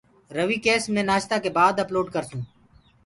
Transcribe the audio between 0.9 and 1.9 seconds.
مي نآشتآ ڪي بآد